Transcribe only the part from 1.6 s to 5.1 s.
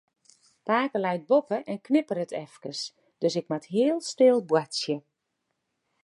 en knipperet efkes, dus ik moat heel stil boartsje.